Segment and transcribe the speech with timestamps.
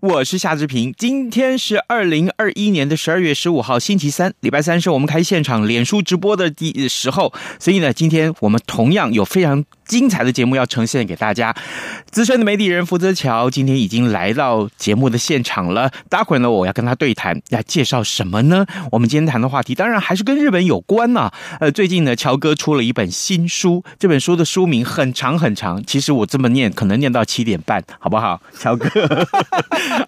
[0.00, 0.92] 我是夏志平。
[0.98, 11.54] 今天是二零二一年的十二月十五号，星期三，礼拜三是我们开现场脸书直播的第时候，所以呢，今天我们同样有非常精彩的节目要呈现给大家。
[12.10, 15.90] 资深的媒体人福泽桥今天已经来到节目的现场了。
[16.08, 18.66] 待会儿呢，我要跟他对谈，要介绍什么呢？
[18.90, 21.34] 我们今天谈的话题当然还是跟日本有关呐、啊。
[21.60, 28.40] 呃，最近呢，乔哥出了一本新书，这本书的书名很长很长，其实我这么念可能念到七点半，好不好？
[28.58, 28.88] 乔哥。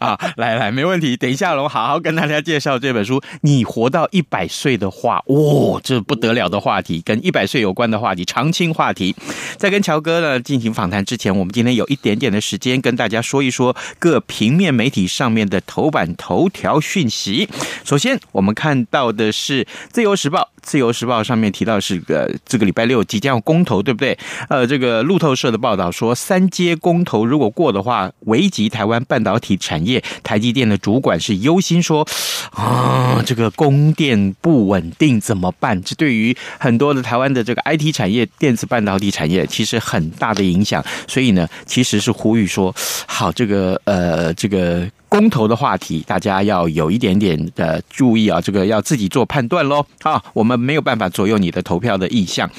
[0.00, 1.16] 啊，来来，没问题。
[1.16, 3.22] 等一下，我好好跟大家介绍这本书。
[3.42, 9.14] 你活到一百岁的话，哇、哦，这不得了的话题，跟一百岁有关的话题，长青话题。
[9.56, 17.48] 在跟乔哥呢进行访谈之前，我们今天有一点点的时间跟大家说一说各平面媒体上面的头版头条讯息。
[17.82, 20.50] 首先，我们看到的是《自由时报》。
[20.64, 24.18] 自由时报上面提到是个这个礼拜六即将要公投，对不对？
[24.48, 30.02] 呃，这个路透社的报道说，三阶公投如果过的话，危及台湾半导体产业。
[30.22, 32.06] 台积电的主管是忧心说，
[32.50, 35.80] 啊，这个供电不稳定怎么办？
[35.82, 40.84] 这对于很多的台湾的这个 IT 产业、电子半导体产业，其实很大的影响。
[41.06, 42.74] 所以呢，其实是呼吁说，
[43.06, 44.88] 好，这个呃，这个。
[45.14, 49.86] 公投的话题，大家要有一点点的注意啊，这个要自己做判断喽。
[50.02, 52.50] 啊，我们没有办法左右你的投票的意向。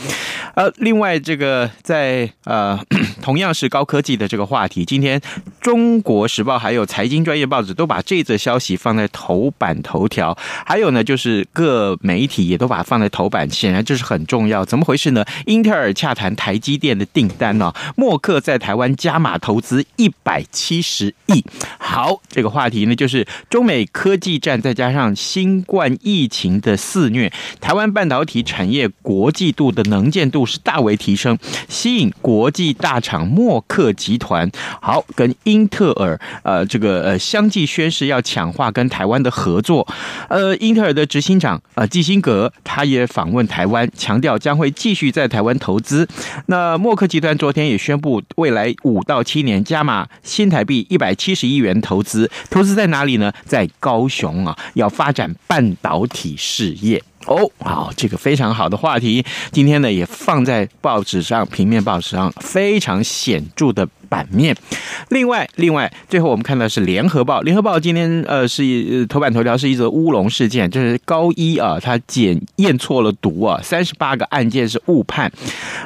[0.53, 2.79] 呃，另外这个在呃
[3.21, 5.19] 同样是高科技的这个话题，今天
[5.59, 14.63] 《中国时报》还有财经专业报纸都把这则消息放在头版头条，还有呢就是各媒体也都把它放在头版，显然这是很重要。
[14.63, 15.25] 怎么回事呢？
[15.45, 17.93] 英特尔洽谈台积电的订单呢、啊？
[17.97, 21.43] 默克在台湾加码投资一百七十亿。
[21.77, 22.44] 好，这个。
[22.45, 39.87] 个话题呢，就是中美科技战，再加上新冠疫情的肆虐，台湾半导体产业国际度的能见度是大为提升，吸引国际大厂默克集团，好跟英特尔呃这个呃相继宣誓要强化跟台湾的合作。
[40.29, 46.07] 呃，英特尔的执行长呃基辛格他也访问台湾，强调将会继续在台湾投资。
[46.45, 52.29] 那默克集团昨天也宣布，未来五到七年加码新台币一百七十亿元投资。
[52.49, 53.31] 投资在哪里呢？
[53.45, 57.49] 在高雄啊，要发展半导体事业哦。
[57.59, 64.55] 好，这个非常好的话题，今天呢也放在报纸上，平面报纸上非常显著的版面。
[65.09, 75.31] 另外，另外，最后我们看到是联合报，联合报今天呃是一头版头条是一则乌龙事件，就是高一啊，他检验错了毒啊，三十八个案件是误判，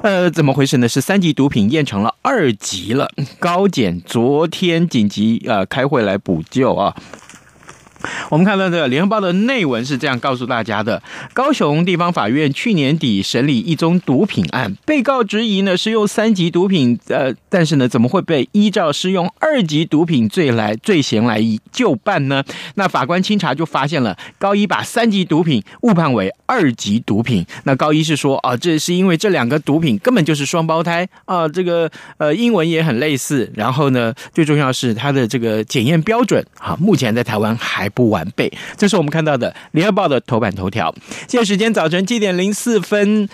[0.03, 0.87] 呃，怎么回事呢？
[0.87, 6.95] 是三级毒品验成了二级了，高检昨天紧急呃开会来补救啊。
[8.29, 11.01] 我们看到这个《联合报》的内文是这样告诉大家的：
[11.33, 22.43] 高雄地方法院去年底审理一宗毒品案，被告质疑呢是用三级毒品，呃，但是呢怎么会被依照是用二级毒品罪来罪嫌来就办呢？
[22.75, 27.45] 那法官清查就发现了高一把三级毒品误判为二级毒品。
[27.63, 37.88] 那高一是说啊，这是因为这两个毒品根本就是双胞胎啊，这个呃英文也很类似，然后呢最重要是它的这个检验标准啊，目前在台湾还。
[37.89, 40.93] 不完备，这是我们看到的《联合报》的头版头条。
[41.27, 43.27] 现在时间早晨七点零四分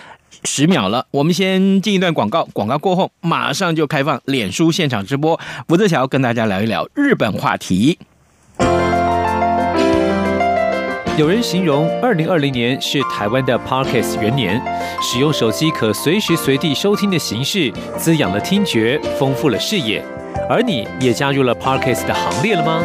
[0.44, 5.38] 十秒了，我们先进一段广告，广告过后马上就开放脸书现场直播。
[5.66, 7.98] 福泽乔跟大家聊一聊日本话题。
[11.18, 14.60] 有人形容二零二零年是台湾的 Parkes 元年，
[15.00, 20.04] 使用手机可随时随地收听的形式，滋养了听觉，丰富了视野。
[20.50, 22.84] 而你也加入了 Parkes 的行列了吗？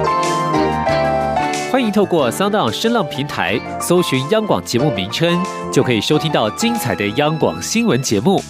[1.71, 5.41] 欢迎透过 Soundon 声浪平台搜寻央广节目名称，
[5.71, 8.43] 就可以收听到精彩的央广新闻节目。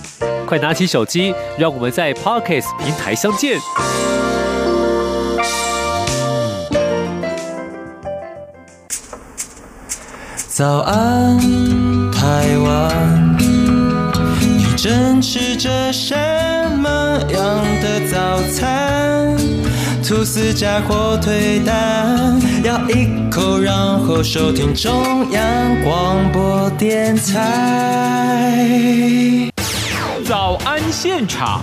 [0.47, 3.59] 快拿起手机，让我们在 Parkes 平台相见。
[10.47, 11.37] 早安，
[12.11, 16.15] 台湾，你正吃着什
[16.75, 16.89] 么
[17.29, 19.37] 样的早餐？
[20.11, 28.67] 吐司加火腿蛋，咬一口，然后收听中央广播电台。
[30.25, 31.61] 早安现场。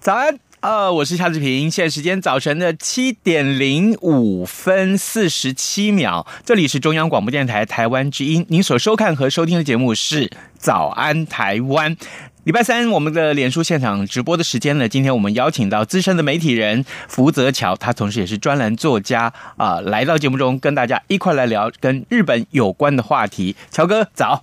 [0.00, 1.70] 早安，呃，我是夏志平。
[1.70, 8.46] 现在时间早晨的七点零五分四十七秒，这里是中央广播电台台湾之音。
[8.48, 10.26] 您所收看和收听的节目是
[10.56, 11.94] 《早安台湾》。
[12.44, 23.54] 礼拜三，我们的脸书现场直播的时间呢，今天我们邀请到资深的媒体人福泽桥，他同时也是专栏作家啊、呃，来到节目中跟大家一块来聊跟日本有关的话题。
[23.70, 24.42] 乔哥早。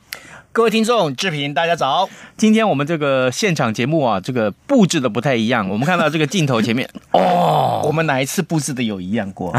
[0.53, 2.09] 各位听众，志平，大家早。
[2.37, 5.67] 今天我们这个现场节目啊，这个布置的不太一样。
[5.67, 9.53] 我们看到这个镜头前面，哦， 我们哪一次布置的有一样过？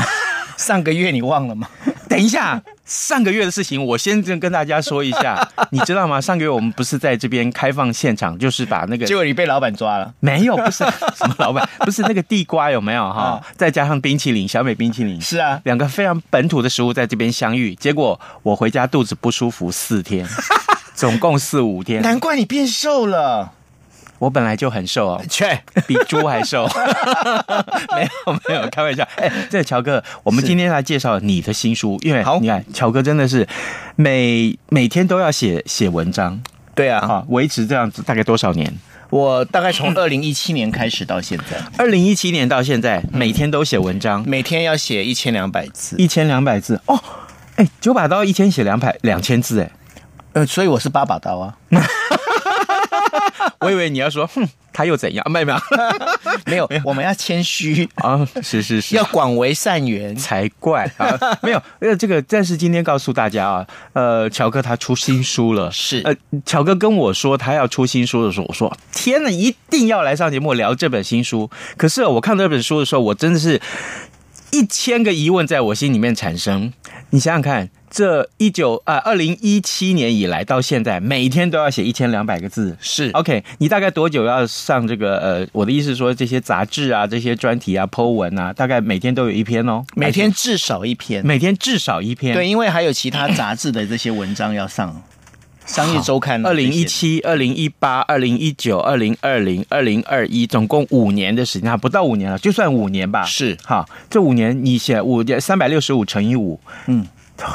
[0.60, 1.66] 上个月你忘了吗？
[2.08, 6.20] 等一下，上个月的事情，我先跟大家说一下， 你知道吗？
[6.20, 10.12] 上个月我们不是在这边开放现场，就是把那个，结果你被老板抓了。
[10.20, 10.84] 没有，不是
[11.16, 13.40] 什么老板，不是那个地瓜有没有哈？
[13.56, 20.26] 再加上冰淇淋，小美冰淇淋，是啊，两个非常本土的食物在这边相遇，结果我回家肚子不舒服四天。
[20.94, 23.52] 总共四五天，难怪你变瘦了。
[24.20, 26.68] 我本来就很瘦哦， 切，比猪还瘦。
[27.96, 29.02] 没有没有，开玩笑。
[29.16, 33.48] 哎，这个乔哥，我们今天来介绍你的新书，因为好，你看乔哥真的是
[33.96, 36.40] 每每天都要写写文章。
[36.74, 38.72] 对啊，哈，维持这样子大概多少年？
[39.08, 47.02] 我大概从二零一七年开始到现在， 二零一七年到现在，每天都写文章，每天要写一千两百字，一千两百字哦。
[47.56, 49.70] 哎，九把刀一天写两百两千字，哎。
[50.32, 51.58] 呃，所以我是八把刀啊！
[53.60, 55.24] 我以为你要说，哼，他又怎样？
[55.30, 55.46] 没有
[56.46, 58.26] 没有，没有，我们要谦虚啊！
[58.42, 61.18] 是是是，要广为善缘才怪啊！
[61.42, 66.14] 没有，呃，这个，但是今天告诉大家啊，呃，乔哥他出新书了，是呃，
[66.44, 71.50] 乔哥跟我说他要出新书的时候，我说天哪，一定要来上节目聊这本新书。
[71.76, 73.60] 可是我看到这本书的时候，我真的是
[74.52, 76.72] 一千个疑问在我心里面产生。
[77.10, 77.68] 你想想看。
[77.90, 82.76] 这一九啊，二零一七年以来到现在，每天都要写一千两百个字。
[82.80, 85.18] 是 OK，你大概多久要上这个？
[85.18, 89.84] 呃，我的意思是说，这些杂志啊，这些专题啊，Po 文啊，大概每天都有一篇哦。
[89.96, 92.32] 每天至少一篇，每天至少一篇。
[92.32, 95.02] 对，因为还有其他杂志的这些文章要上。
[95.66, 103.24] 商业周刊，二零一七、二零一八、二零一九、二零二零、二零二一，总共五年的时间，不到五年了，就算五年吧。
[103.24, 107.06] 是，好，这五年你写五三百六十五乘以五，嗯。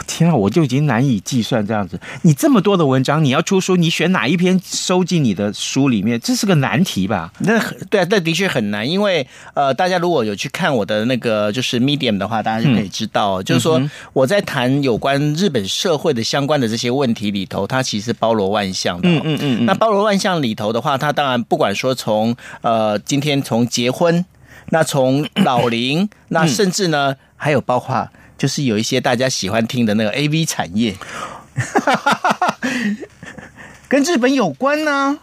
[0.08, 2.00] 天啊，我就已经难以计算这样子。
[2.24, 6.20] 你这么多的文章，你要出书，你选哪一篇收进你的书里面？
[6.20, 7.32] 这是个难题吧？
[7.40, 7.60] 那
[7.90, 8.88] 对啊，那的确很难。
[8.90, 13.82] 因为呃，大家如果有去看我的那个就是 Medium 的话，大家就可以知道，嗯、就是说
[14.14, 19.10] 我在谈有关日本社会的相关的这些问题里头，它其实包罗万象的。
[19.10, 19.66] 嗯嗯嗯。
[19.66, 24.26] 那包罗万象里头的话，它当然不管说从呃今天从结婚，
[24.70, 28.08] 那从老龄，那甚至呢还有包括。
[28.38, 30.96] 就是有一些大家喜欢听的那个 AV 产业，
[33.88, 35.20] 跟日本有关呢、啊。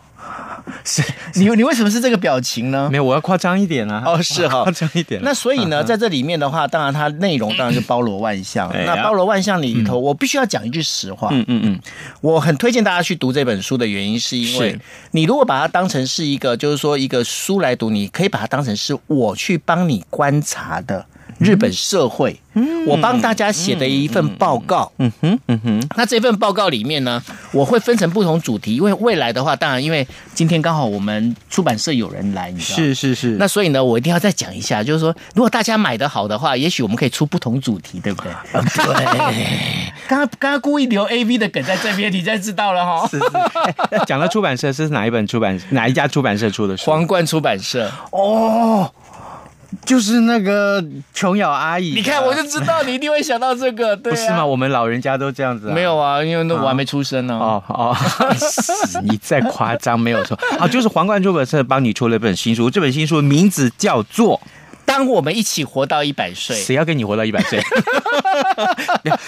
[0.85, 1.03] 是
[1.35, 2.89] 你你为什么是这个表情呢？
[2.91, 4.03] 没有，我要夸张一点啊。
[4.07, 5.21] 哦，是哈， 夸张一点。
[5.23, 8.71] 那所以呢，在这里面的话，当然它内容当然是包罗万象。
[8.87, 11.29] 那包罗万象里头，我必须要讲一句实话。
[11.33, 11.81] 嗯嗯嗯，
[12.21, 14.79] 我很推荐大家去读这本书的原因，是因为
[15.11, 21.05] 你如果把它当成是一个，就是说一个书来读，你可以把它当成是我去帮你观察的。
[21.39, 22.39] 日本社会，
[22.87, 24.91] 我帮大家写的一份报告。
[24.99, 25.89] 嗯哼，嗯哼。
[25.97, 27.23] 那这份报告里面呢，
[27.53, 32.85] 我会分成不同主题，因为未来的话，当然因为今天刚好我们出版社有人来，你知道吗？
[32.85, 33.37] 是是是。
[33.39, 38.33] 那所以呢，我一定要再讲一下，就是说，如果大家买的好的话，也许我们可以出不同主题，对不对？
[38.53, 39.47] 对。
[40.09, 43.09] 刚刚刚刚故意留 A V 的梗在这边，你现在知道了哈。
[43.09, 43.25] 是是。
[44.07, 46.91] 讲到出版社是哪一本出版哪一家出版社出的书？
[46.91, 47.91] 皇冠出版社。
[48.11, 48.93] 哦。
[49.85, 54.45] 就是那个琼瑶阿姨，你看我就知道你一定会想到这个， 对啊，不是吗？
[54.45, 55.75] 我们老人家都这样子啊。
[55.75, 57.35] 没有啊，因为那我还没出生呢。
[57.35, 57.97] 哦哦，
[59.03, 64.39] 你再夸张没有错啊，就是皇冠出版社帮你出了一本新书，这本新书名字叫做
[64.85, 66.57] 《当我们一起活到一百岁》。
[66.59, 67.61] 谁要跟你活到一百岁？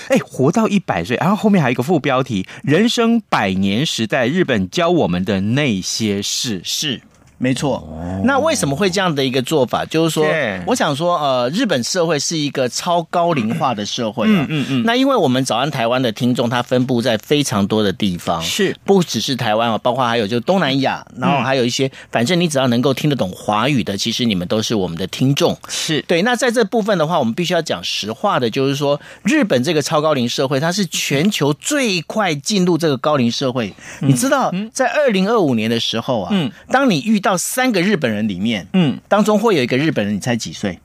[0.08, 6.60] 哎，活到一百岁，然后后面还有一个副标题：人生百年时代，日本教我们的那些事。
[6.62, 7.00] 是。
[7.36, 7.86] 没错，
[8.24, 9.84] 那为什么会这样的一个做法？
[9.84, 10.24] 就是说，
[10.66, 14.82] 我想说，呃，日本社会是一个超高龄化的社会，嗯嗯嗯。
[14.86, 25.58] 那因为我们早安台湾的听众，他分布在非常多的地方，是不只是台湾啊，包括还有就东南亚，然后还有一些，反正你只要能够听得懂华语的，其实你们都是我们的听众。
[25.68, 26.22] 是对。
[26.22, 33.74] 那在这部分的话，我们必须要讲实话的，就是说，日本这个超高龄社会，它是全球最快进入这个高龄社会。
[34.00, 40.78] 你知道，在二零二五年的时候啊，嗯，当你遇到三个日本人里面，嗯，当中会有一个日本人，你猜几岁？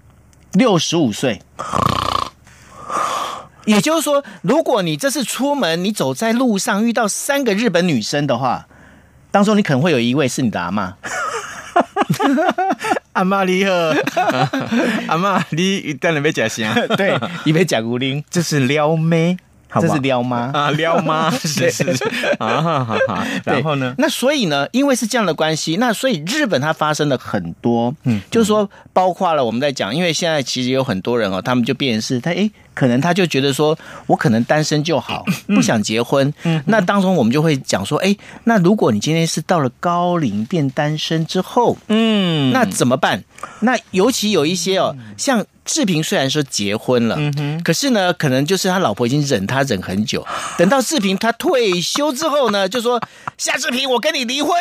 [0.54, 1.42] 六十五岁。
[3.66, 8.68] 也就是说，如果你这次出门，你走在路上遇到三个日本女生的话，
[9.30, 10.96] 当中你可能会有一位是你的阿妈。
[13.14, 13.72] 阿妈你好，
[15.10, 16.74] 阿妈你等下要讲啥？
[16.96, 19.38] 对，你要讲古灵，这是撩妹。
[19.80, 22.04] 这是撩妈啊，撩妈 是是是
[22.40, 23.24] 啊，好好好。
[23.46, 23.94] 然后呢？
[23.98, 36.34] 那所以呢，因为是这样的关系，那所以日本它发生了很多，嗯，就是说，包括了我们在讲，因为现在其实有很多人哦，他们就变成是他诶，可能他就觉得说我可能单身就好， 不想结婚。
[36.44, 43.24] 嗯，那当中我们就会讲说，诶，那如果你今天是到了高龄变单身之后，嗯，那怎么办？
[43.60, 45.46] 那尤其有一些哦，像。
[45.70, 50.26] 志平虽然说结婚了，嗯哼，可是呢，可能就是他老婆已经忍他忍很久，
[50.58, 53.00] 等到志平他退休之后呢，就说
[53.38, 54.52] 夏志平，我跟你离婚，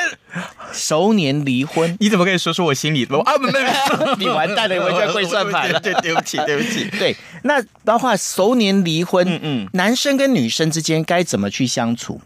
[0.70, 3.18] 熟年离婚，你怎么可以说出我心里的？
[3.20, 3.72] 啊，没没没，
[4.18, 12.20] 你完蛋了，我就要跪算盘了， 对，对不起，对不起，对，那包括熟年离婚，嗯嗯，男生跟女生之间该怎么去相处？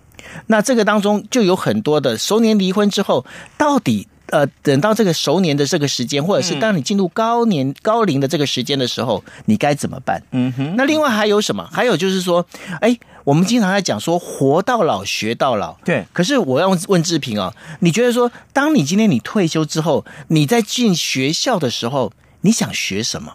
[0.49, 3.25] 那这个当中就有很多的熟年离婚之后，
[3.57, 4.09] 到底。
[4.33, 10.23] 呃，等到这个熟年的这个时间，或者是当你进入高年高龄的这个时间的时候，你该怎么办？
[10.31, 10.75] 嗯哼。
[10.75, 11.69] 那另外还有什么？
[11.71, 12.45] 还有就是说，
[12.81, 15.75] 哎，我们经常在讲说“活到老，学到老”。
[15.85, 16.07] 对。
[16.15, 22.11] 可是我要问志平啊，你觉得说，当你今天你退休之后，你在进学校的时候，
[22.41, 23.35] 你想学什么？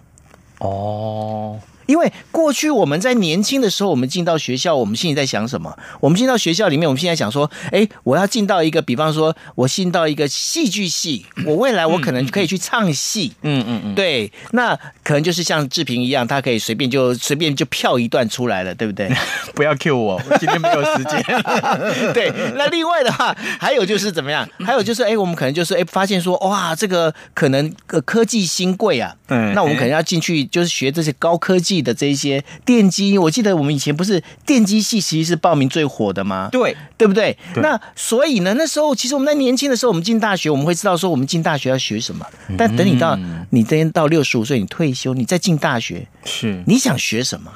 [0.58, 1.60] 哦。
[1.88, 5.76] 因为过去我们在年轻的时候，我们进到学校，我们心里在想什么？
[6.00, 19.10] 我们进到学校里面，我们现在想说，哎，我要进到一个，比方说，我进到一个戏剧系，我未来我可能可以去唱戏，嗯嗯嗯，对，那可能就是像志平一样，他可以随便就随便就票一段出来了，对不对？
[19.56, 21.24] 不要 cue 我，我今天没有时间。
[22.14, 24.48] 对，那另外的话，还有就是怎么样？
[24.66, 31.77] 还有就是，哎，我们可能就是哎，发现说，哇，这个可能科技新贵啊，嗯，那我们可能要进去，就是学这些高科技。
[31.82, 36.50] 的这一些电机，我记得我们以前不是电机系其实是报名最火的吗？
[36.52, 37.38] 对，对不对？
[37.54, 37.62] 对。
[37.64, 42.26] 那所以呢，那时候其实我们在年轻的时候，我们进大学，我们会知道说我们进大学要学什么。
[42.58, 47.52] 但等你到、嗯、你今天到六十五岁，你退休，你再进大学，是你想学什么？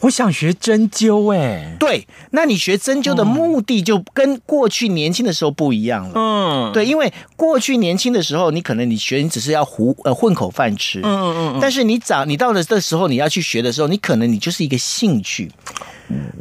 [0.00, 6.12] 我想学针灸，哎，对，那你学针灸的目的就跟过去年轻的时候不一样了。
[6.14, 11.00] 嗯，对，因为过去年轻的时候，你可能你学你只是要糊呃混口饭吃。
[11.00, 11.58] 嗯嗯嗯。
[11.60, 15.50] 但是你长你到了这时候，你要去学的时候，你可能你就是一个兴趣。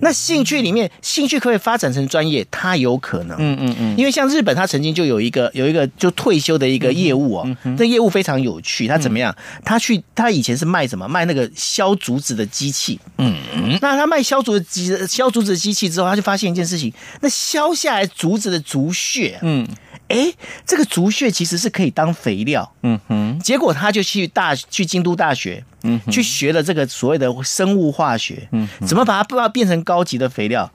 [0.01, 3.37] 那兴趣里面，兴趣可以发展成专业，它有可能。
[3.39, 3.97] 嗯嗯嗯。
[3.97, 8.87] 因为像日本，他曾经就有一个有一个就退休的一个业务哦，这业务非常有趣。
[8.87, 9.35] 他怎么样？
[9.65, 11.07] 他去他以前是卖什么？
[11.07, 12.99] 卖那个削竹子的机器。
[13.17, 13.77] 嗯嗯。
[13.81, 19.67] 那他卖削竹子机削竹子的机器之后，他就发现一件事情：那削下来竹子的竹屑，嗯。
[20.09, 20.33] 哎，
[20.65, 23.39] 这个竹屑其实是可以当肥料，嗯哼。
[23.39, 30.71] 结果他就去大去京都大学，嗯，去学了这个所谓的生物化学，嗯，怎么把它不知道变成高级的肥料？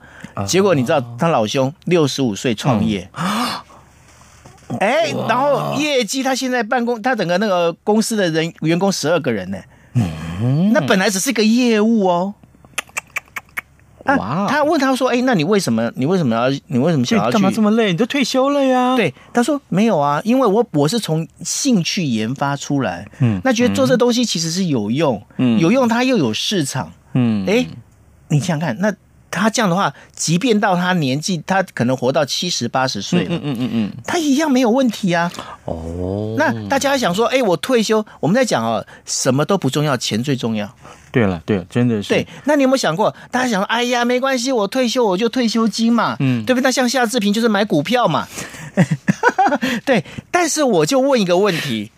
[0.47, 3.09] 结果你知道，他老兄六十五岁创业，
[4.79, 9.57] 哎，然后业绩他现在办公，他整个那个公司的人员工十二个人呢，
[9.93, 12.33] 嗯，那本来只是个业务哦。
[14.03, 15.91] 啊，哇他问他说：“哎，那你为什么？
[15.95, 16.49] 你为什么要？
[16.67, 17.33] 你为什么想要去？
[17.33, 17.91] 干嘛这么累？
[17.91, 27.65] 你都退休了呀？”对，他说：“没有啊，因为我我是从兴趣研发出来，嗯，那觉得做这东西其实是有用，嗯，有用，它又有市场，嗯，哎，
[28.27, 28.93] 你想想看，那
[29.41, 35.31] 他这样的话，即便到他年纪，他可能活到七十八十岁了，嗯嗯嗯嗯，他一样没有问题啊。
[35.65, 40.69] 哦，那大家想说，哎，我退休，我们在讲哦，什么都不重要，钱最重要。”
[41.11, 42.09] 对了，对，真的是。
[42.09, 43.15] 对，那你有没有想过？
[43.29, 46.63] 大家想说，哎呀，没关系，我退休我就退休金嘛，嗯，对不对？
[46.63, 48.27] 那像夏志平就是买股票嘛，
[49.85, 50.03] 对。
[50.31, 51.91] 但是我就问一个问题。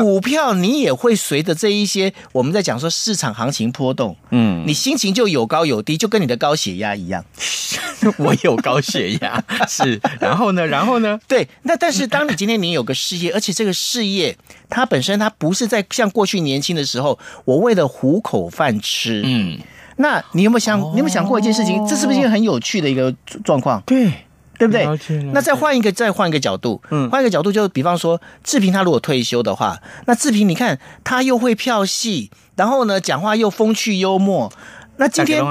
[0.00, 7.24] 股票你也会随着这一些，我们在讲说市场行情波动，嗯，你心情就有高有低，就跟你的高血压一样。
[8.18, 10.00] 我有高血压， 是。
[10.20, 10.66] 然后呢？
[10.66, 11.18] 然后呢？
[11.26, 11.48] 对。
[11.62, 14.36] 那但是当你今天你有个事业，而且这个事业
[14.68, 19.58] 它本身它不是在像过去年轻的时候，我为了糊口饭吃，嗯，
[19.96, 20.78] 那你有没有想？
[20.78, 21.86] 你有没有想过一件事情？
[21.88, 23.10] 这是不是一个很有趣的一个
[23.42, 23.82] 状况？
[23.86, 24.12] 对。
[24.58, 24.84] 对不对？
[25.32, 34.52] 那再换一个，再换一个角度，嗯，换一个角度，就比方说志平他如果退休的话，那志平你看他又会票戏，然后呢讲话又风趣幽默。
[34.96, 35.42] 那今天，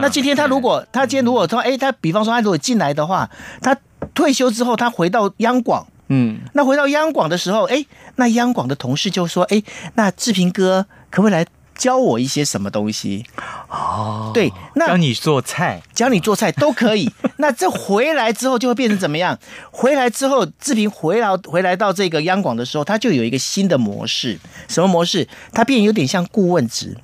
[0.00, 3.30] 那今天他如果他今天如果说，哎，他比方说他如果进来的话，
[3.62, 3.74] 他
[4.14, 7.84] 退休之后他回到央广，嗯，那回到央广的时候，哎，
[8.16, 9.62] 那央广的同事就说，哎，
[9.94, 11.46] 那志平哥可不可以来？
[11.82, 13.26] 教我一些什么东西
[13.68, 14.30] 哦？
[14.32, 17.10] 对，那教你做菜，教你做菜都可以。
[17.38, 19.36] 那这回来之后就会变成怎么样？
[19.72, 24.38] 回来之后，志平回来回来到这个央广的时候，他就有一个新的模式。
[24.68, 25.26] 什么模式？
[25.52, 26.96] 他变有点像顾问职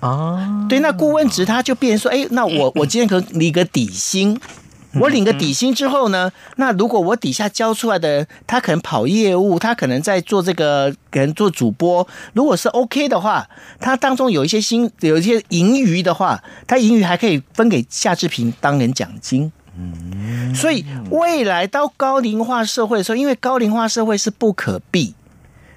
[0.00, 0.66] 啊。
[0.68, 4.36] 对，那顾问职他就变成说，哎，那我我今天可领个底薪。
[5.00, 12.06] 我领个底薪之后呢，那如果我底下教出来的人，他可能跑业务，他可能在做这个，可能做主播。
[12.32, 13.46] 如果是 OK 的话，
[13.80, 19.52] 他当中有一些薪，有一些盈余的话，他盈余还可以分给夏志平当年奖金。
[19.78, 25.14] 嗯，所以未来到高龄化社会的时候，因为高龄化社会是不可避。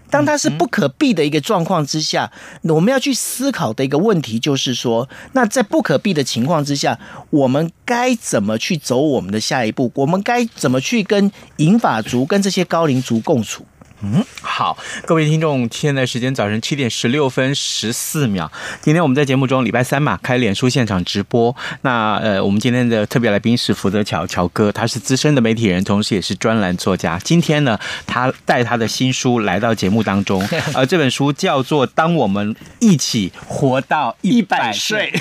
[0.09, 2.31] 当它是不可避的一个状况之下，
[2.63, 6.99] 我们要去思考的一个问题就是说，那在不可避的情况之下，
[7.29, 9.91] 我们该怎么去走我们的下一步？
[9.95, 13.65] 我们该怎么去跟银发族、跟这些高龄族共处？
[14.01, 18.49] 嗯，好，各位听众，现在时间早晨七点十六分十四秒。
[18.81, 21.53] 今天我们在节目中礼拜三嘛，开脸书现场直播。
[21.81, 27.19] 那呃，我们今天的特别来宾是福德乔乔哥，他是资深的媒体人，同时也是专栏作家。
[27.19, 27.77] 今天呢，
[28.07, 30.41] 他带他的新书来到节目当中。
[30.73, 35.11] 呃，这本书叫做《当我们一起活到一百岁》。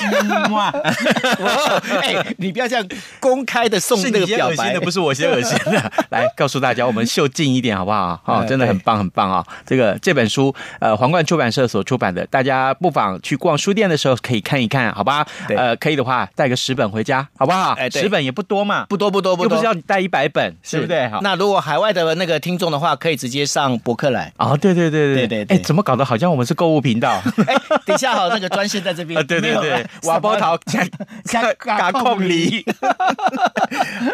[0.52, 0.68] 哇！
[2.02, 5.92] 哎，你不要这样公开的送那个表白的，不是我先恶心的。
[6.10, 8.20] 来告诉大家，我们秀近一点好不好？
[8.22, 8.67] 好，真的。
[8.68, 9.44] 很棒，很棒啊！
[9.66, 15.26] 这个这本书，呃，皇冠出版社所出版的，大家不妨去逛书店的时候可以看一看，好吧？
[15.48, 17.72] 呃，可以的话带个十本回家，好不好？
[17.78, 21.08] 哎，十本也不多嘛，不多不多不多，又不是要你带一百本，对不对？
[21.08, 27.20] 好，那如果海外的那个听众的话，可以直接上博客来哦，对对对对对对，哎，怎么搞得好像我们是购物频道？
[27.46, 29.18] 哎，等一下好，那个专线在这边。
[29.26, 30.86] 对对对，瓦波桃 加
[31.24, 32.64] 加加控梨。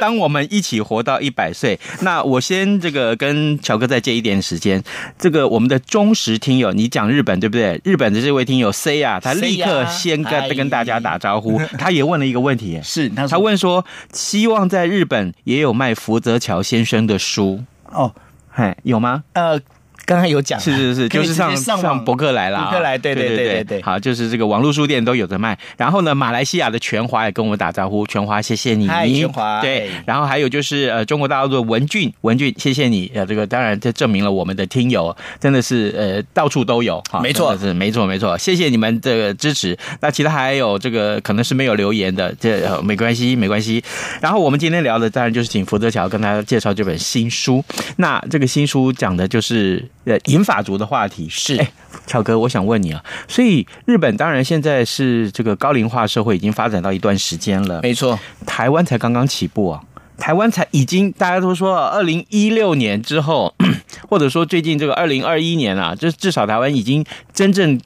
[0.01, 4.85] 当我们一起活到一百岁，那我先这个跟乔哥再借一点时间。
[5.19, 7.81] 这个我们的忠实听友，你讲日本对不对？
[7.83, 18.15] 日本的这位听友 C 啊，他立刻先跟跟大家打招呼，他也问了一个问题， 是他问说，希望在日本也有卖福泽桥先生的书哦，
[18.51, 19.25] 嘿，有吗？
[19.33, 19.59] 呃。
[20.07, 25.59] 刚刚有讲，是是是，就是上上上博客来了，博客来，对对对对对，好，就是这个网络书店都有的卖。
[25.77, 29.91] 然后呢，马来西亚的全华也跟我们打招呼，全华谢谢你，全华对。
[30.07, 39.77] 然后还有就是呃，中国大陆的文俊，文俊谢谢你，呃，这个当然这证明了我们的听友真的是呃到处都有，没错是没错没错，谢谢你们的支持。
[40.01, 43.83] 那其他还有这个可能是没有留言的，这没关系没关系。
[44.21, 47.65] 然后我们今天聊的当然就是请福泽桥跟大家介绍这本新书。
[47.97, 49.83] 那这个新书讲的就是。
[50.05, 51.73] 呃，银发族的话题是，哎，
[52.07, 59.81] 乔哥，我想问你啊，所以日本当然现在是这个高龄化社会已经发展到一段时间了，没错，台湾才刚刚起步啊，
[60.19, 63.55] 台湾才已经大家都说二零一六年之后，
[64.11, 67.81] 或者说最近这个二零二一年啊，就至少台湾已经真正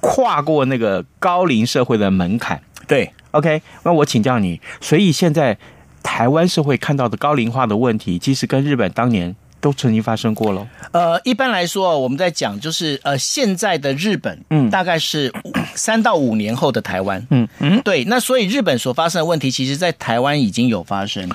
[0.00, 2.60] 跨过那个高龄社会的门槛。
[2.86, 5.56] 对，OK，那我请教你，所以现在
[6.02, 9.34] 台湾社会看到的高龄化的问题，其实跟日本当年。
[9.62, 10.66] 都曾经发生过了。
[10.90, 15.32] 呃，一般来说，我们在讲就是呃，现在的日本，嗯，大概是
[15.76, 18.04] 三到五年后的台湾，嗯嗯，对。
[18.04, 21.30] 那所以日本所发生的问题，其实在台湾已经有发生。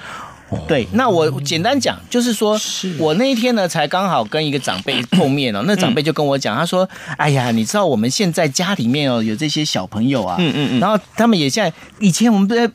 [0.67, 2.57] 对，那我简单讲，就是说，
[2.99, 6.87] 我那一天呢，才刚好跟一个长辈碰面哦， 那长辈就跟我讲，他说
[7.17, 12.69] ：“哎呀，你知道我们现在家里面哦，有这些小朋友啊，嗯嗯嗯，然后他们也现在，以前我们不在。”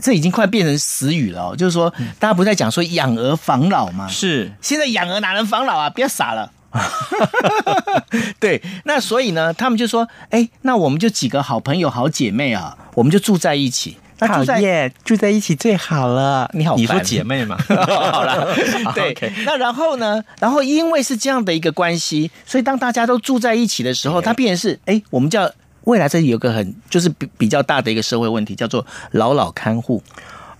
[0.00, 4.08] 这已经快变成死语了，哦就是说，大家不在讲说养儿防老吗？
[4.08, 5.90] 是，现在养儿哪能防老啊？
[5.90, 6.50] 不要傻了。
[8.38, 13.96] 对，那所以呢，他们就说，哎，那我们就几个好朋友、好姐妹啊，我们就住在一起。
[14.22, 16.48] 那住在耶，住在一起最好了。
[16.52, 17.56] 你好，你说姐妹嘛？
[18.12, 18.54] 好了，
[18.94, 19.16] 对。
[19.44, 20.22] 那然后呢？
[20.38, 25.50] 然后因为是这样的一个关系，所以当大家都住在一起的时候，它变成是，哎，我们叫。
[25.84, 30.02] 未来这里有个很就是比比较大的一个社会问题，叫做老老看护。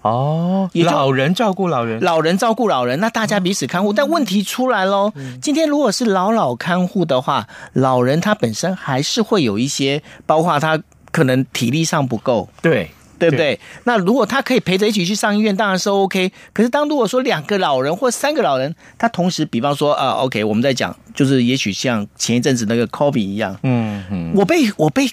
[0.02, 3.92] 哦，老人照顾老人，老人照顾老人，那大家彼此看护。
[3.92, 10.80] 但问题出来喽，今天如果是老老看护的话，老人他本身还是会有一些，包括他
[11.12, 13.60] 可能体力上不够，对对不对？
[13.84, 16.32] 那如果他可以陪着一起去上医院，当然是 OK。
[16.52, 25.08] 可是当如果说两个老人或三个老人，他同时，比方说啊，OK，我们在讲，就是也许像前一阵子那个 COVID 一样，嗯嗯，我被我被。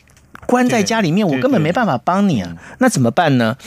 [0.46, 2.56] 关在家里面，我根本没办法帮你啊。
[2.78, 3.58] 那怎么办呢？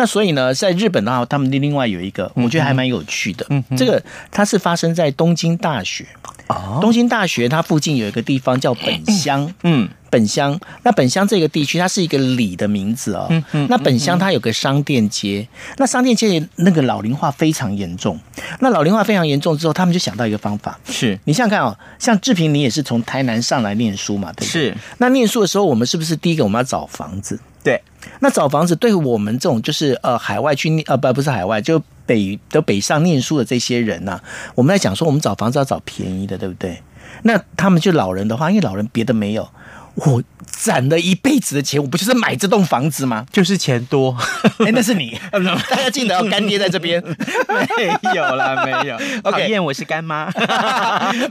[0.00, 3.44] 那所以呢，在日本的话，他们另外有一个，我觉得还蛮有趣的。
[3.50, 6.06] 嗯，这个它是发生在东京大学。
[6.46, 9.52] 哦，东京大学它附近有一个地方叫本乡。
[9.62, 9.86] 嗯。
[10.08, 13.26] 本乡，那本乡这个地区，它是一个里的名字哦。
[13.30, 13.66] 嗯嗯。
[13.70, 18.18] 那本乡它有个商店街，那商店街那个老龄化非常严重。
[18.58, 20.80] 那老龄化非常严重之后，他们就想到一个方法。
[20.86, 24.32] 是你想想看哦，像志平，你也是从台南上来念书嘛？
[24.32, 24.44] 对。
[24.44, 24.74] 是。
[24.98, 27.38] 那念书的时候，我们是不是第一个我们要找房子？
[27.62, 27.82] 对。
[28.20, 36.82] 那找房子，对我们这种就是呃海外去念呃不不是海外，就北的北上念书的这些人呐、啊，我们在讲说，我们找房子要找便宜的，对不对？
[37.22, 39.48] 那他们就老人的话，因为老人别的没有。
[39.96, 43.26] 我攒了一辈子的钱，我不就是买这栋房子吗？
[43.32, 44.16] 就是钱多，
[44.60, 45.18] 哎、欸，那是你。
[45.68, 48.96] 大家记得要干爹在这边， 没有啦，没有。
[49.30, 50.32] 讨厌，我是干妈。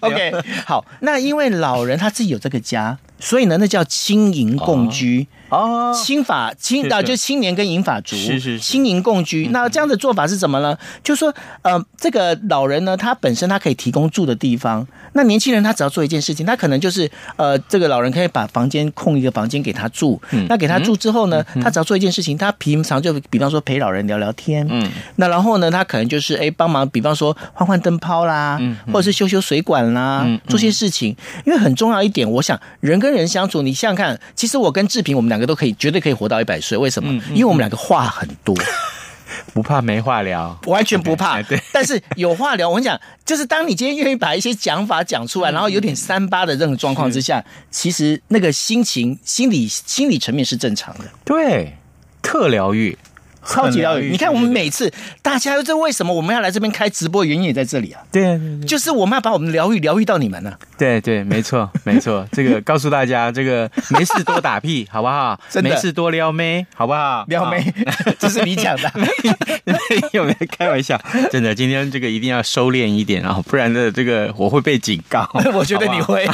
[0.01, 0.33] OK，
[0.67, 5.27] 好，那因为老人他自己有这个家，所以呢，那叫青银共居。
[5.31, 9.47] 哦哦，青法青啊，就青年跟银法族是是青银共居。
[9.47, 10.77] 那这样的做法是怎么呢？
[11.03, 14.87] 就是说呃，这个老人呢，他本身他可以提供住的地方。
[15.13, 20.21] 那年轻人他只要做一件事情，他可能就是呃，这个老人可以把房间空一个房间给他住。
[20.29, 24.67] 嗯，那给他住之后呢，他只要做一件事情，他平常就比方说陪老人聊聊天。
[24.69, 31.15] 嗯，那然后呢，他可能就是哎帮忙，比方说换换灯泡啦，嗯，或者是修修水管啦，做些事情。
[31.43, 36.77] 因为很重要一点，我想人跟人相处，你想想看，其实我跟志平我们两个都可以，绝对可以活到一百岁。
[36.77, 37.11] 为什么？
[37.31, 38.55] 因为我们两个话很多，
[39.53, 41.41] 不怕没话聊，完全不怕。
[41.49, 42.69] 对，但是有话聊。
[42.69, 51.05] 我跟你讲，就是当你今天愿意把一些讲法讲出来，然后有点三八的这种状况之下，其实那个心情、心理、心理层面是正常的。
[51.25, 51.75] 对，
[52.21, 52.97] 特疗愈。
[53.49, 54.11] 超级疗愈！
[54.11, 57.25] 你看，我们每次大家这为什么我们要来这边开直播？
[57.25, 58.01] 原因也在这里啊。
[58.11, 60.59] 对，就是我们要把我们疗愈疗愈到你们呢、啊。
[60.77, 62.25] 对对，没错没错。
[62.31, 65.39] 这个告诉大家，这个没事多打屁，好不好？
[65.49, 67.25] 真的没事多撩妹，好不好？
[67.27, 67.73] 撩妹，
[68.17, 69.75] 这是你讲的， 没
[70.13, 70.99] 有没有开玩笑。
[71.31, 75.29] 真的，今天这个一定要收敛一点啊，不然的这个我会被警告。
[75.53, 76.27] 我觉得你会。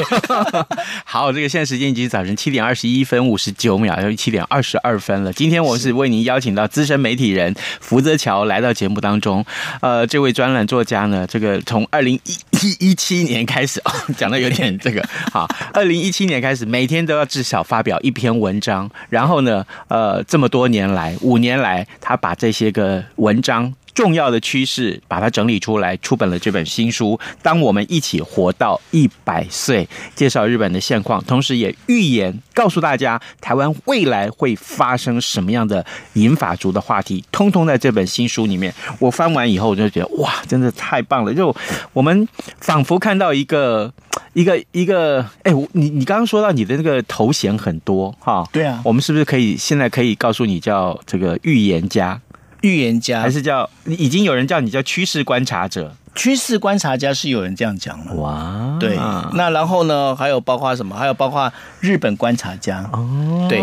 [1.06, 5.34] 好，这个现在时间已经早晨七点二十一分五十九秒，要七点二十二分了。
[5.34, 9.46] 今天我是为您邀请到资深媒体人福泽桥来到节目当中，
[9.80, 23.72] 呃，这位专栏作家呢，这个从二零一一七年开始，哦，讲的有点这个 好，二零一七年开始，每天都要至少发表一篇文章，然后呢，呃，这么多年来，五年来，他把这些个文章。
[23.96, 27.20] 重要的趋势，把它整理出来，出本了这本新书。
[27.42, 38.72] 当我们一起活到一百岁，介绍日本的现况，同时也预言告诉大家台湾未来会发生什么样的银法族的话题，通通在这本新书里面。
[39.00, 41.34] 我翻完以后，我就觉得哇，真的太棒了！
[41.34, 41.56] 就
[41.94, 42.28] 我们
[42.60, 43.94] 仿佛看到一个
[44.34, 52.20] 一个一个，哎，你你刚刚说到你的那个头衔很多哈，对啊，我们是不是可以现在可以告诉你叫这个预言家？
[52.66, 55.96] 预言家还是叫已经有人叫你叫趋势观察者？
[56.16, 58.14] 趋势观察家是有人这样讲了。
[58.16, 58.96] 哇，对，
[59.34, 60.16] 那然后呢？
[60.16, 60.96] 还有包括什么？
[60.96, 61.52] 还有包括
[61.82, 63.62] 日本观察家哦，对，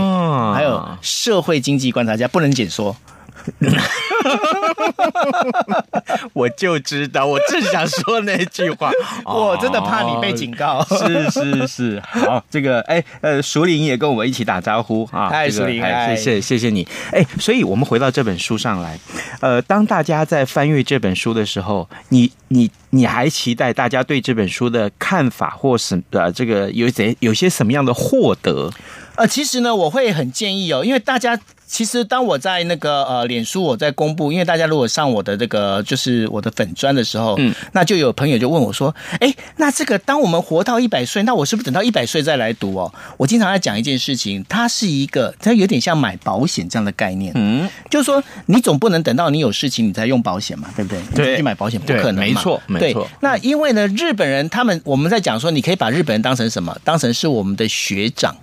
[0.55, 2.95] 还有社会经济观察家，不能解说。
[6.33, 8.91] 我就知道，我正想说那句话，
[9.25, 10.85] 我真的怕你被警告。
[10.85, 16.87] 是是是，好，这个哎呃，熟林也跟我们一起打招呼啊，嗨，淑玲，谢谢谢谢你。
[17.11, 18.99] 哎，所以我们回到这本书上来，
[19.41, 28.71] 呃，当大家在翻阅这本书的时候，你你你还期待大家对这本书的看法，或是呃这个有怎有些什么样的获得？
[29.17, 31.39] 呃，其实呢，我会很建议哦，因为大家。
[31.73, 42.93] 其实，当我在那个呃，脸书我在公布，因为大家如果上我的这个就是我的粉专的时候，嗯，那就有朋友就问我说，哎，那这个当我们活到一百岁，那我是不是等到一百岁再来读哦？
[43.17, 51.01] 我经常在讲一件事情，它是一个，它有点像买保险这样的概念，嗯，就是说你总不能等到你有事情你才用保险嘛，对不对？
[51.15, 53.09] 对，去买保险不可能嘛，没错，没错。
[53.21, 56.79] 那因为呢，日本人他们我们在讲说，你可以把日本人当成什么？
[56.85, 58.37] 当成是我们的学长。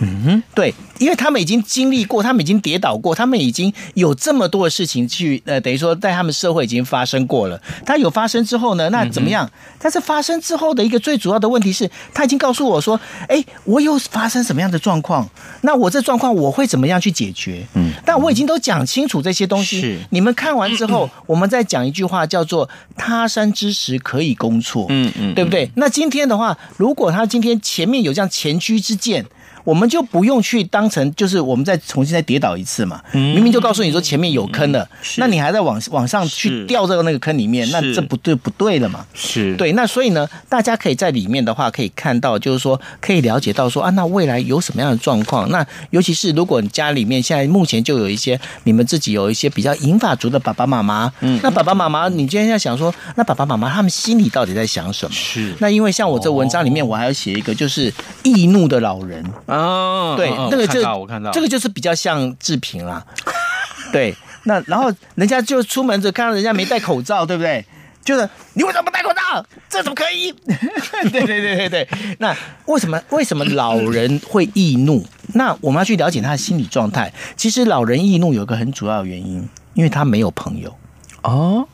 [0.00, 7.60] 嗯哼，对，因为他们已经经历过，他们已经跌倒过，他们已经有这么多的事情去，呃，等于说在他们社会已经发生过了。
[7.84, 9.50] 他有发生之后呢，那怎么样？
[9.78, 15.28] 但是发生之后的一个最主要的问题是，他已经告诉我说，哎，我有发生什么样的状况？
[15.62, 17.66] 那我这状况我会怎么样去解决？
[17.74, 19.80] 嗯，但我已经都讲清楚这些东西。
[19.80, 24.86] 是，你们看完之后， 我们再讲一句话，叫做“他山之石，可以攻错”。
[24.90, 25.68] 嗯嗯，对不对？
[25.74, 29.26] 那今天的话，如果他今天前面有这样前车之鉴。
[29.68, 33.02] 我们就不用去当成就是我们再重新再跌倒一次嘛。
[33.12, 39.04] 明明就告诉你说前面有坑了，那你还在往往上去掉这个那个坑里面，那这不对不对了嘛？
[39.12, 39.72] 是对。
[39.72, 45.50] 那所以呢，大家可以在里面的话可以看到，就是说可以了解到说啊，那未来有什么样的状况？
[45.50, 55.14] 那尤其是如果你家里面现在目前就有一些你们自己有一些比较银发族的爸爸妈妈，嗯，那爸爸妈妈，你今天要想说，那爸爸妈妈他们心里到底在想什么？
[55.14, 55.52] 是。
[55.58, 59.22] 那因为像我这文章里面，我还要写一个，就是易怒的老人
[59.58, 63.04] 哦，对，那个就我看到这个就是比较像志平啦。
[63.92, 67.64] 对，那然后人家就出门就看到人家没戴口罩，对不对？
[68.04, 69.44] 就是你为什么不戴口罩？
[69.68, 70.32] 这怎么可以？
[71.10, 71.88] 对对对对对。
[72.18, 72.34] 那
[72.66, 75.04] 为什么为什么老人会易怒？
[75.34, 77.12] 那我们要去了解他的心理状态。
[77.36, 80.74] 其实老人易怒有一个很主要的原因，因为他没有朋友
[81.22, 81.66] 哦。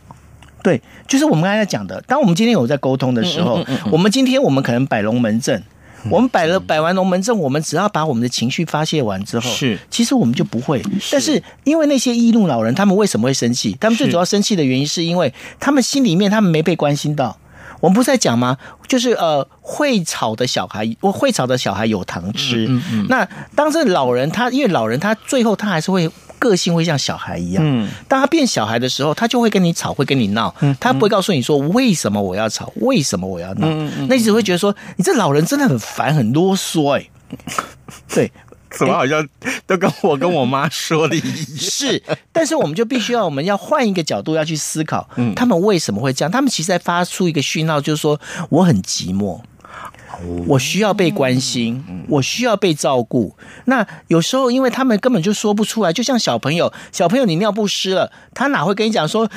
[0.62, 5.62] 对，就是我们刚才讲的，当我们今天有在沟通的时候，我们今天我们可能摆龙门阵。
[6.10, 10.82] 我们摆了摆完龙门阵，我们只要把我们的情绪发泄完之后，是，其实我们就不会。
[11.10, 13.76] 但是因为那些易怒老人，他们为什么会生气？
[13.80, 17.36] 他们最主要生气的原因，是因为他们心里面他们没被关心到。
[17.80, 18.56] 我们不是在讲吗？
[18.88, 22.66] 就是呃，会吵的小孩，会吵的小孩有糖吃。
[22.68, 23.06] 嗯嗯。
[23.08, 26.10] 那当这老人他，因为老人他最后他还是会。
[26.48, 37.08] 个性会像小孩一样，嗯，当他变小孩的时候，他就会跟你吵，会跟你闹，嗯，他不会告诉你说为什么我要吵，为什么我要闹，嗯嗯，那你只会觉得说你这老人真的很烦，很啰嗦，哎，
[38.12, 38.30] 对，
[38.70, 39.26] 怎么好像
[39.66, 46.30] 都跟我跟我妈说的一样，是，但是我们就必须要，我们要换一个角度要去思考，嗯，他们为什么会这样？
[46.30, 49.40] 他们其实在发出一个讯号，就是说我很寂寞。
[50.46, 53.36] 我需要被关心，我需要被照顾。
[53.66, 59.30] 那有时候，因为他们根本就说不出来，就像小朋友，小朋友你尿不湿了，他哪会跟你讲说？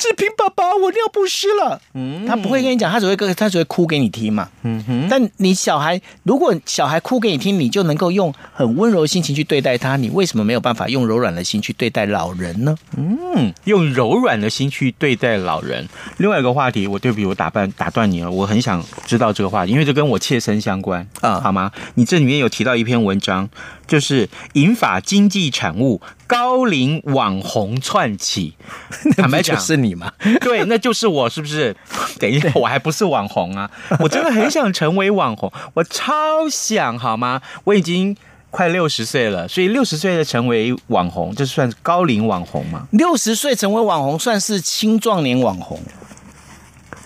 [0.00, 1.78] 志平爸爸，我尿不湿了。
[1.92, 4.48] 嗯，他不会跟你讲，他只会跟他只会哭给你听嘛。
[4.62, 5.06] 嗯哼。
[5.10, 9.96] 但你小孩，如果小孩哭给你听，你就能够用很温柔的心情去对待他。
[9.96, 12.74] 你为什么没有办法用柔软的心去对待老人呢？
[12.96, 15.86] 嗯，用柔软的心去对待老人。
[16.16, 18.30] 另外一个话题，我对不起，我打断打断你了。
[18.30, 21.70] 我很想知道这个话题，因为这跟我切身相关啊，好吗？
[21.96, 23.50] 你这里面有提到一篇文章，
[23.90, 26.00] 就是引发经济产物。
[26.28, 28.54] 高龄网红窜起，
[29.18, 30.12] 坦白讲是你吗？
[30.40, 31.74] 对，那就是我，是不是？
[32.20, 33.68] 等一下，我还不是网红啊！
[33.98, 37.42] 我真的很想成为网红，我超想，好吗？
[37.64, 38.16] 我已经
[38.52, 42.86] 快六十岁了，所以六十岁的成为网红，这算高龄网红吗？
[42.92, 45.80] 六十岁成为网红算是青壮年网红，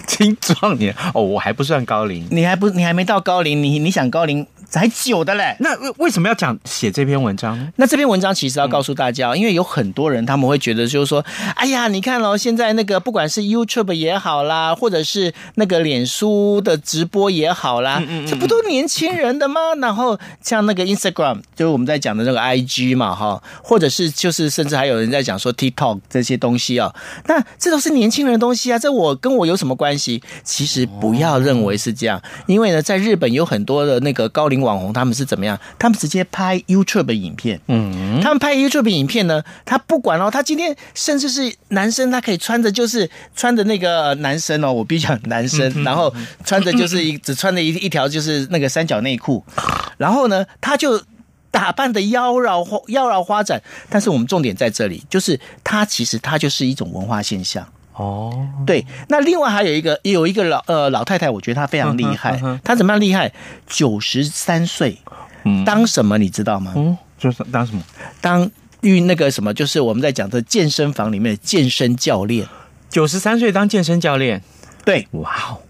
[0.06, 4.46] 青壮年哦，我还不算高龄，你还不，你还没到高龄，你你想高龄？
[4.74, 7.72] 才久的嘞，那为什么要讲写这篇文章呢？
[7.76, 19.60] 那这篇文章其实要告诉大家，嗯、因为有很多人他们会觉得就是说，哎呀，你看哦，现在那个不管是 YouTube 也好啦，或者是那个脸书的直播也好啦，嗯嗯嗯，这不都年轻人的吗？
[19.80, 26.92] 然后像那个 Instagram，就是我们在讲的那个 IG 嘛，哈，或者是就是甚至还有人在讲说 TikTok 这些东西啊，
[27.28, 30.20] 那这都是年轻人的东西啊，这我跟我有什么关系？
[30.42, 34.63] 其实不要认为是这样，因为呢，在日本有很多的那个高龄。
[34.64, 35.56] 网红他们是怎么样？
[35.78, 37.60] 他们直接拍 YouTube 的影片。
[37.68, 46.12] 嗯，他们拍 YouTube 的影片呢，他不管哦，他今天甚至是男生，他可以穿着就是穿着那个男生哦，我比较男生，然后
[46.44, 49.44] 穿着就是一只穿着一一条就是那个三角内裤，
[49.98, 51.00] 然后呢，他就
[51.50, 53.62] 打扮的妖娆花妖娆花展。
[53.88, 57.66] 但是我们重点在这里，就是他其实他就是一种文化现象。
[57.96, 62.40] 哦，对，那另外还有一个有一个老呃老太太，我觉得她非常厉害。
[62.64, 63.32] 她怎么样厉害？
[63.68, 64.98] 九十三岁，
[65.64, 66.72] 当什么你知道吗？
[66.74, 67.82] 嗯，就是当什么？
[68.20, 72.46] 当遇那个什么，就是我们在讲的健身房里面的健身教练。
[72.90, 74.42] 九十三岁当健身教练，
[74.84, 75.62] 对，哇哦，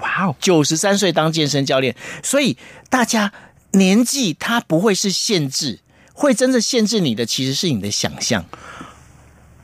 [0.00, 2.56] 哇哦，九十三岁当健身教练，所以
[2.88, 3.32] 大家
[3.72, 5.78] 年纪它不会是限制，
[6.12, 8.44] 会真正限制你的其实是你的想象。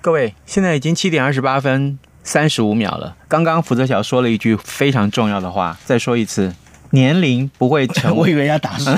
[0.07, 3.17] 各位，现在已经七点二十八分三十五秒了。
[3.27, 6.55] 刚刚福泽桥说了一句非常重要的话，再说一次。
[6.93, 8.89] 年龄不会成， 我以为要打输。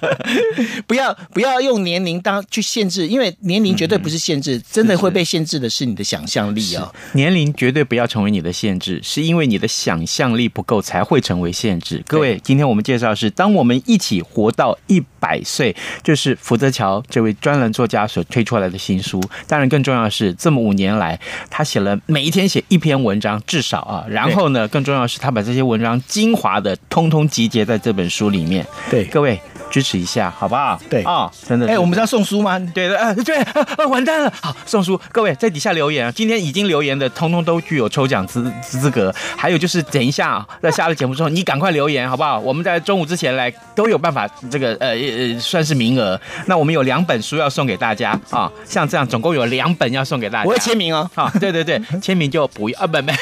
[0.86, 6.92] 不要不要用年龄当去限制，因为年龄绝对不是限制，真的会被限制的是你的想象力啊！
[7.14, 12.04] 年龄绝对不要成为你的限制，是因为你的想象力不够才会成为限制。
[12.06, 15.72] 各位，今天我们介绍的是《当我们一起活到一百岁》，
[16.04, 19.18] 就是福泽桥这位专栏作家所推出来的新书。
[19.48, 27.06] 当然，更重要的是，这么五年来，他写了每一天写一篇文章，至少啊，然后呢，更重要的是，他把这些文章精华的通。
[27.06, 28.66] 通通集结在这本书里面。
[28.90, 29.40] 对，各位
[29.76, 30.80] 支持一下，好不好？
[30.88, 31.68] 对啊、哦，真的。
[31.68, 32.58] 哎，我们是要送书吗？
[32.72, 33.36] 对的，呃，对，
[33.76, 39.14] 呃，完蛋了，好，送书，各位在底下留言啊，今天已经留言的，通通都具有抽奖资资格。
[39.36, 42.38] 还有就是，等一下在下了节目之后，你赶快留言，好不好？
[42.38, 46.18] 我们在中午之前来都有办法，这个呃呃算是名额。
[46.46, 50.48] 那我们有两本书要送给大家啊，像这样总共有两本要送给大家。
[50.48, 53.12] 我会签名哦，好，对对对，签名就不要啊，不不，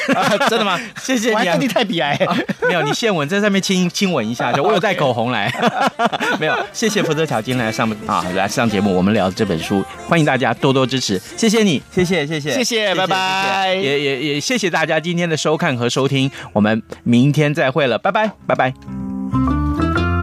[0.49, 0.79] 真的吗？
[1.01, 2.17] 谢谢你啊，你太比爱，
[2.61, 5.51] 没有，你现吻在上面亲亲吻一下，就我有带口红来，
[6.45, 12.53] 没有，谢谢福泽巧今天来上啊来上节目，我们聊这本书，欢迎大家多多支持，谢谢你，谢谢谢谢。
[12.53, 19.14] 谢谢，拜拜，也也也谢谢大家今天的收看和收听，我们明天再会了，拜拜拜拜。